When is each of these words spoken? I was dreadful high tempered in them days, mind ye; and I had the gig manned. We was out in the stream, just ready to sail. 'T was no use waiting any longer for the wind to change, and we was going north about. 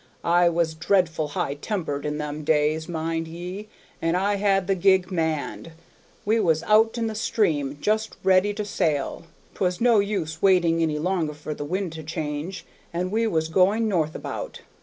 I 0.23 0.49
was 0.49 0.73
dreadful 0.73 1.27
high 1.37 1.53
tempered 1.53 2.07
in 2.07 2.17
them 2.17 2.43
days, 2.43 2.89
mind 2.89 3.27
ye; 3.27 3.67
and 4.01 4.17
I 4.17 4.37
had 4.37 4.65
the 4.65 4.73
gig 4.73 5.11
manned. 5.11 5.73
We 6.25 6.39
was 6.39 6.63
out 6.63 6.97
in 6.97 7.05
the 7.05 7.13
stream, 7.13 7.77
just 7.79 8.15
ready 8.23 8.51
to 8.55 8.65
sail. 8.65 9.25
'T 9.53 9.63
was 9.63 9.79
no 9.79 9.99
use 9.99 10.41
waiting 10.41 10.81
any 10.81 10.97
longer 10.97 11.35
for 11.35 11.53
the 11.53 11.63
wind 11.65 11.93
to 11.93 12.03
change, 12.03 12.65
and 12.91 13.11
we 13.11 13.27
was 13.27 13.47
going 13.47 13.87
north 13.87 14.15
about. 14.15 14.61